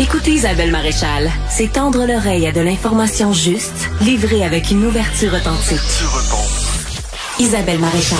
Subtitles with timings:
[0.00, 5.80] Écoutez Isabelle Maréchal, c'est tendre l'oreille à de l'information juste, livrée avec une ouverture authentique.
[7.40, 8.18] Isabelle Maréchal.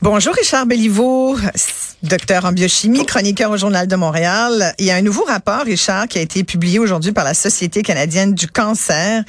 [0.00, 1.36] Bonjour Richard Belliveau,
[2.02, 4.74] docteur en biochimie, chroniqueur au Journal de Montréal.
[4.78, 7.82] Il y a un nouveau rapport, Richard, qui a été publié aujourd'hui par la Société
[7.82, 9.24] canadienne du cancer,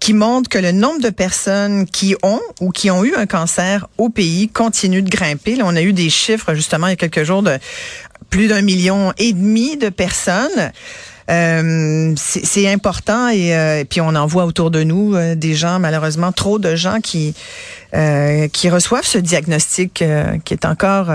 [0.00, 3.86] qui montre que le nombre de personnes qui ont ou qui ont eu un cancer
[3.98, 5.56] au pays continue de grimper.
[5.56, 7.58] Là, on a eu des chiffres justement il y a quelques jours de
[8.28, 10.72] plus d'un million et demi de personnes.
[11.30, 15.78] Euh, c'est important et, euh, puis on en voit autour de nous euh, des gens
[15.78, 17.34] malheureusement trop de gens qui
[18.52, 20.04] qui reçoivent ce diagnostic
[20.44, 21.10] qui est encore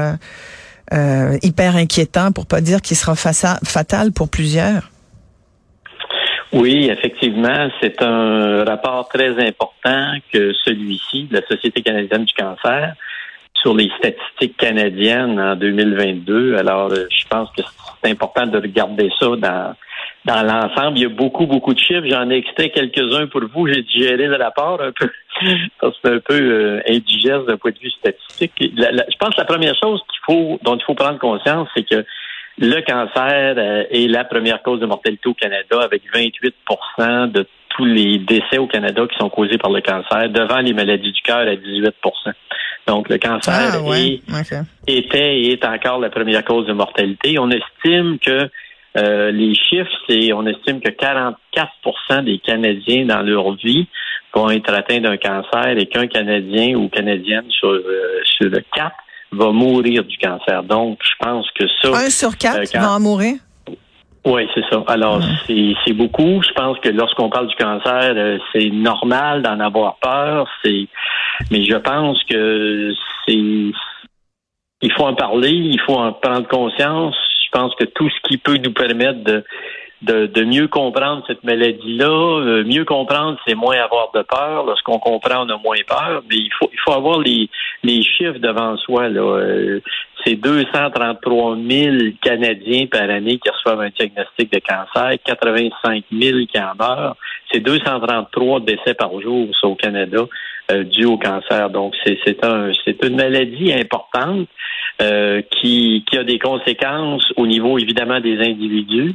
[0.92, 4.90] hyper inquiétant pour pas dire qu'il sera fatal pour plusieurs.
[6.54, 12.94] Oui, effectivement, c'est un rapport très important que celui-ci de la Société canadienne du cancer
[13.56, 16.56] sur les statistiques canadiennes en 2022.
[16.56, 17.62] Alors, je pense que
[18.02, 19.76] c'est important de regarder ça dans
[20.26, 20.98] dans l'ensemble.
[20.98, 22.06] Il y a beaucoup, beaucoup de chiffres.
[22.10, 23.68] J'en ai extrait quelques-uns pour vous.
[23.68, 25.10] J'ai digéré le rapport un peu.
[25.82, 28.54] c'est un peu euh, indigeste d'un point de vue statistique.
[28.60, 32.06] je pense que la première chose qu'il faut, dont il faut prendre conscience, c'est que
[32.58, 37.86] le cancer euh, est la première cause de mortalité au Canada avec 28% de tous
[37.86, 41.40] les décès au Canada qui sont causés par le cancer, devant les maladies du cœur
[41.40, 41.92] à 18%
[42.88, 44.42] Donc, le cancer ah,
[44.88, 47.38] était et est encore la première cause de mortalité.
[47.38, 48.50] On estime que
[48.98, 53.88] euh, les chiffres, c'est on estime que 44% des Canadiens dans leur vie
[54.34, 58.92] vont être atteints d'un cancer et qu'un Canadien ou Canadienne sur, euh, sur le 4
[59.32, 60.64] va mourir du cancer.
[60.64, 61.90] Donc, je pense que ça...
[61.90, 63.36] Un sur quatre euh, va en mourir?
[64.26, 64.84] Oui, c'est ça.
[64.88, 66.42] Alors, c'est beaucoup.
[66.42, 70.48] Je pense que lorsqu'on parle du cancer, c'est normal d'en avoir peur.
[70.64, 70.88] C'est,
[71.52, 72.92] mais je pense que
[73.28, 77.16] c'est, il faut en parler, il faut en prendre conscience.
[77.56, 79.44] Je pense que tout ce qui peut nous permettre de,
[80.02, 84.66] de, mieux comprendre cette maladie-là, euh, mieux comprendre, c'est moins avoir de peur.
[84.66, 86.22] Lorsqu'on comprend, on a moins peur.
[86.30, 87.50] Mais il faut, il faut avoir les,
[87.82, 89.08] les chiffres devant soi.
[89.08, 89.22] Là.
[89.22, 89.80] Euh,
[90.26, 96.60] c'est 233 000 Canadiens par année qui reçoivent un diagnostic de cancer, 85 000 qui
[96.60, 97.16] en meurent.
[97.54, 100.26] C'est 233 décès par jour au Canada
[100.72, 101.70] euh, dû au cancer.
[101.70, 102.72] Donc, c'est, un,
[103.04, 104.48] une maladie importante.
[105.02, 109.14] Euh, qui, qui a des conséquences au niveau évidemment des individus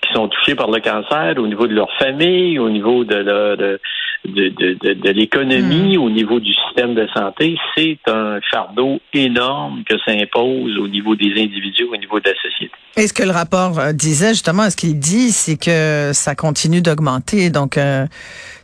[0.00, 3.80] qui sont touchés par le cancer, au niveau de leur famille, au niveau de, de,
[4.24, 6.02] de, de, de l'économie, hmm.
[6.02, 7.56] au niveau du système de santé.
[7.76, 12.34] C'est un fardeau énorme que ça impose au niveau des individus, au niveau de la
[12.36, 12.72] société.
[12.96, 16.82] Et ce que le rapport euh, disait justement, ce qu'il dit, c'est que ça continue
[16.82, 17.50] d'augmenter.
[17.50, 18.06] Donc, euh,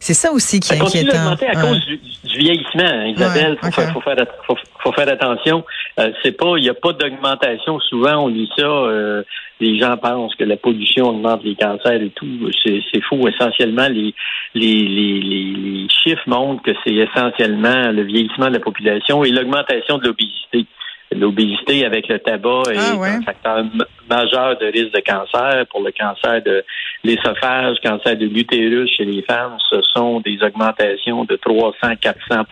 [0.00, 0.90] c'est ça aussi qui est inquiétant.
[0.90, 2.00] Ça continue d'augmenter à cause du,
[2.38, 3.56] vieillissement, Isabelle.
[3.62, 4.56] Il faut, faut, faire, faut,
[4.94, 5.64] faire attention.
[5.98, 7.80] Euh, c'est pas, il n'y a pas d'augmentation.
[7.80, 8.66] Souvent, on dit ça.
[8.66, 9.22] Euh,
[9.60, 12.50] les gens pensent que la pollution augmente les cancers et tout.
[12.64, 13.26] C'est faux.
[13.26, 14.14] Essentiellement, les,
[14.54, 19.98] les, les, les chiffres montrent que c'est essentiellement le vieillissement de la population et l'augmentation
[19.98, 20.66] de l'obésité.
[21.14, 23.64] L'obésité avec le tabac est ah, un facteur
[24.10, 25.64] majeur de risque de cancer.
[25.70, 26.64] Pour le cancer de
[27.04, 32.44] l'ésophage, cancer de l'utérus chez les femmes, ce sont des augmentations de 300-400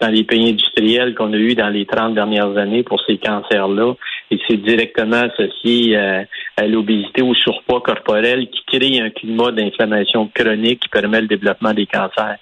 [0.00, 3.94] dans les pays industriels qu'on a eu dans les 30 dernières années pour ces cancers-là.
[4.30, 6.24] Et c'est directement associé à,
[6.56, 11.74] à l'obésité, au surpoids corporel qui crée un climat d'inflammation chronique qui permet le développement
[11.74, 12.36] des cancers.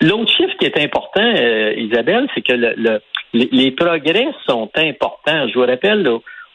[0.00, 3.00] L'autre chiffre qui est important, euh, Isabelle, c'est que le
[3.32, 5.48] les, progrès sont importants.
[5.48, 6.08] Je vous rappelle,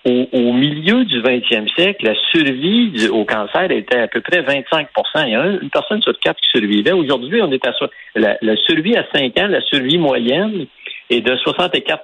[0.06, 4.88] au, milieu du 20e siècle, la survie au cancer était à peu près 25%
[5.26, 6.92] Il y a une personne sur quatre qui survivait.
[6.92, 7.74] Aujourd'hui, on est à
[8.16, 10.66] la, la survie à 5 ans, la survie moyenne
[11.10, 12.04] est de 64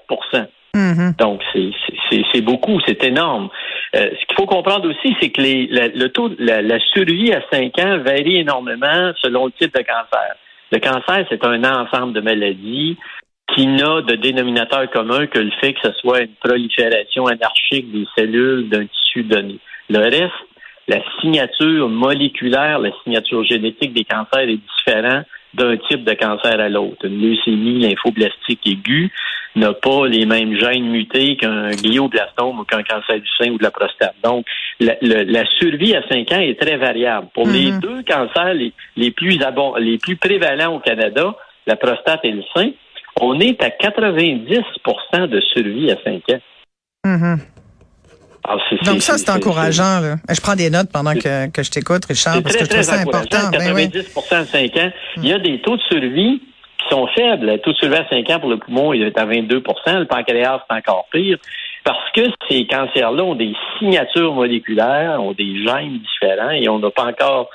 [0.74, 1.18] mm-hmm.
[1.18, 3.50] Donc, c'est beaucoup, c'est énorme.
[3.96, 7.42] Euh, ce qu'il faut comprendre aussi, c'est que les, le taux, la, la, survie à
[7.52, 10.36] 5 ans varie énormément selon le type de cancer.
[10.72, 12.98] Le cancer, c'est un ensemble de maladies
[13.54, 18.06] qui n'a de dénominateur commun que le fait que ce soit une prolifération anarchique des
[18.18, 19.60] cellules d'un tissu donné.
[19.90, 20.34] Le reste,
[20.88, 26.70] la signature moléculaire, la signature génétique des cancers est différente d'un type de cancer à
[26.70, 27.06] l'autre.
[27.06, 29.12] Une leucémie lymphoblastique aiguë
[29.56, 33.64] n'a pas les mêmes gènes mutés qu'un glioblastome ou qu'un cancer du sein ou de
[33.64, 34.16] la prostate.
[34.24, 34.46] Donc,
[34.80, 37.28] la, survie à 5 ans est très variable.
[37.34, 37.80] Pour les mm-hmm.
[37.80, 39.40] deux cancers les, les plus
[39.80, 41.36] les plus prévalents au Canada,
[41.66, 42.72] la prostate et le sein,
[43.20, 46.40] on est à 90% de survie à 5 ans.
[47.06, 47.40] Mm-hmm.
[48.48, 48.56] Ah,
[48.86, 50.02] Donc ça, c'est encourageant.
[50.30, 53.52] Je prends des notes pendant que, je t'écoute, Richard, parce que je trouve ça important.
[53.52, 54.92] 90% ben à 5 ans.
[55.18, 56.42] Il y a des taux de survie
[56.80, 57.46] qui sont faibles.
[57.46, 59.62] Le taux de survie à 5 ans pour le poumon, il est à 22%
[60.00, 61.38] Le pancréas, c'est encore pire.
[61.84, 66.92] Parce que ces cancers-là ont des signatures moléculaires, ont des gènes différents et on n'a
[66.92, 67.50] pas encore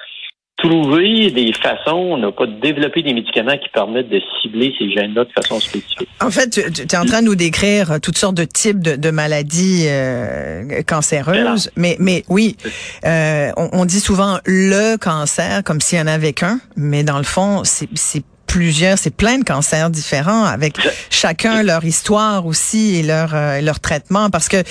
[0.65, 5.25] trouver des façons, on n'a pas développé des médicaments qui permettent de cibler ces gènes-là
[5.25, 6.09] de façon spécifique.
[6.21, 9.87] En fait, tu, es en train de nous décrire toutes sortes de types de, maladies
[9.89, 12.57] euh, cancéreuses, mais mais oui,
[13.05, 17.19] euh, on, on, dit souvent le cancer comme s'il y en avait qu'un, mais dans
[17.19, 20.77] le fond, c'est plusieurs, c'est plein de cancers différents avec
[21.11, 24.31] chacun leur histoire aussi et leur euh, leur traitement.
[24.31, 24.63] Parce que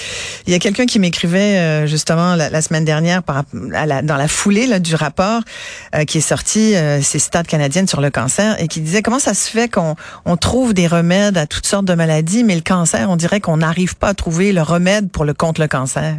[0.47, 4.67] il y a quelqu'un qui m'écrivait euh, justement la, semaine dernière par, dans la foulée
[4.67, 5.41] là, du rapport
[5.95, 9.33] euh, qui est sorti, c'est Stade canadienne sur le cancer et qui disait comment ça
[9.33, 9.95] se fait qu'on
[10.25, 13.57] on trouve des remèdes à toutes sortes de maladies, mais le cancer, on dirait qu'on
[13.57, 16.15] n'arrive pas à trouver le remède pour le contre le cancer.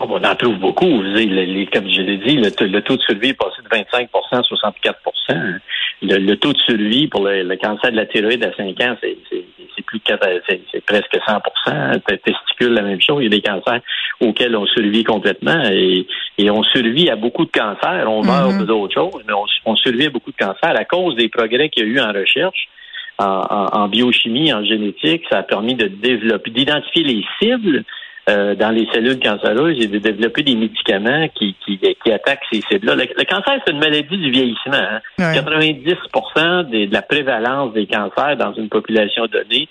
[0.00, 1.02] Oh, on en trouve beaucoup.
[1.02, 4.98] Les, comme je l'ai dit, le, taux de survie est passé de 25% à 64
[6.02, 9.16] le, taux de survie pour le, cancer de la thyroïde à 5 ans, c'est
[9.86, 10.00] plus
[10.46, 13.18] c'est presque 100% Testicule, la même chose.
[13.20, 13.80] Il y a des cancers
[14.20, 16.06] auxquels on survit complètement et,
[16.50, 18.10] on survit à beaucoup de cancers.
[18.10, 18.66] On meurt mm-hmm.
[18.66, 19.34] d'autres choses, mais
[19.64, 22.12] on, survit à beaucoup de cancers à cause des progrès qu'il y a eu en
[22.12, 22.68] recherche.
[23.18, 27.84] en, biochimie, en génétique, ça a permis de développer, d'identifier les cibles
[28.28, 32.60] euh, dans les cellules cancéreuses et de développer des médicaments qui, qui, qui attaquent ces
[32.62, 32.94] cibles-là.
[32.96, 35.00] Le, cancer, c'est une maladie du vieillissement.
[35.18, 36.64] 90% hein.
[36.64, 39.68] de la prévalence des cancers dans une population donnée,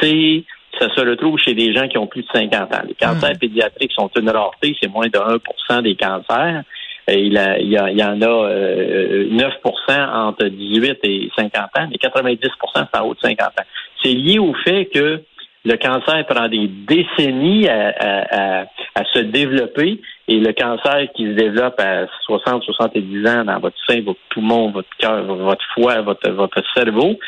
[0.00, 0.44] c'est
[0.80, 2.82] ça se retrouve chez des gens qui ont plus de 50 ans.
[2.88, 6.62] Les cancers pédiatriques sont une rareté, c'est moins de 1% des cancers.
[7.08, 11.88] Et il, il, y, il y en a euh, 9% entre 18 et 50 ans,
[11.90, 12.38] mais 90
[12.74, 13.64] c'est en haut de 50 ans.
[14.02, 15.22] C'est lié au fait que
[15.64, 18.66] le cancer prend des décennies à,
[19.12, 24.00] se développer et le cancer qui se développe à 60, 70 ans dans votre sein,
[24.02, 27.18] votre poumon, votre cœur, votre foie, votre, votre cerveau,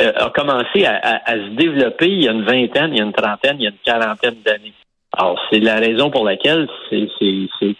[0.00, 3.12] euh, a commencé à, se développer il y a une vingtaine, il y a une
[3.12, 4.74] trentaine, il y a une quarantaine d'années.
[5.16, 7.74] Alors, c'est la raison pour laquelle c'est, c'est,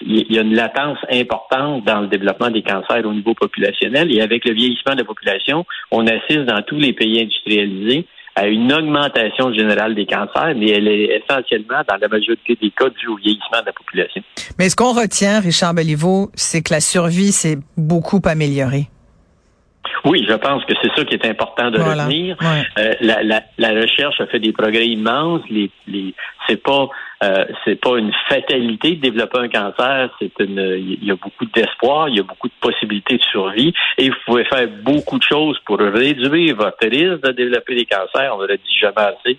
[0.00, 4.20] il y a une latence importante dans le développppement des cancers au niveau populationnel et
[4.20, 8.06] avec le vieillissement de la population, on assiste dans tous les pays industrialisés
[8.38, 12.88] à une augmentation générale des cancers, mais elle est essentiellement, dans la majorité des cas,
[12.88, 14.22] due au vieillissement de la population.
[14.58, 18.88] Mais ce qu'on retient, Richard Belliveau, c'est que la survie s'est beaucoup améliorée.
[20.04, 22.36] Oui, je pense que c'est ça qui est important de retenir.
[22.78, 25.42] Euh, la, la, la, recherche a fait des progrès immenses.
[25.50, 26.14] Les, les,
[26.46, 26.88] c'est pas
[27.22, 30.10] euh, c'est pas une fatalité de développer un cancer.
[30.18, 33.72] C'est une il y a beaucoup d'espoir, il y a beaucoup de possibilités de survie
[33.96, 38.34] et vous pouvez faire beaucoup de choses pour réduire votre risque de développer des cancers.
[38.36, 39.38] On l'a dit jamais assez.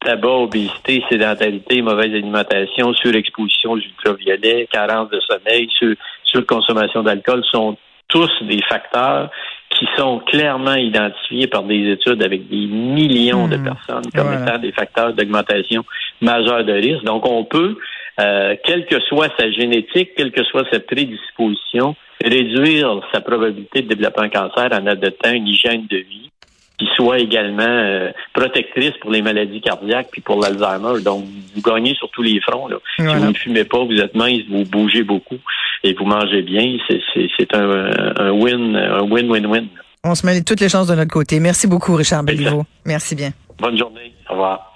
[0.00, 5.94] Tabac, obésité, sédentarité, mauvaise alimentation, surexposition aux ultraviolets, carence de sommeil, sur,
[6.24, 7.78] surconsommation d'alcool sont
[8.08, 9.30] tous des facteurs
[9.74, 13.64] qui sont clairement identifiés par des études avec des millions de hmm.
[13.64, 15.84] personnes comme étant des facteurs d'augmentation
[16.20, 17.04] majeure de risque.
[17.04, 17.76] Donc, on peut,
[18.20, 23.88] euh, quelle que soit sa génétique, quelle que soit sa prédisposition, réduire sa probabilité de
[23.88, 26.30] développer un cancer en adoptant une hygiène de vie
[26.78, 31.00] qui soit également euh, protectrice pour les maladies cardiaques puis pour l'Alzheimer.
[31.02, 31.24] Donc,
[31.54, 32.68] vous gagnez sur tous les fronts.
[32.68, 32.76] Là.
[32.96, 35.38] Si vous ne fumez pas, vous êtes mince, vous bougez beaucoup
[35.84, 39.66] et vous mangez bien, c'est un, win, un win-win-win.
[40.02, 41.38] On se met toutes les chances de notre côté.
[41.40, 42.64] Merci beaucoup, Richard Belliveau.
[42.84, 43.30] Merci bien.
[43.58, 44.12] Bonne journée.
[44.28, 44.73] Au revoir.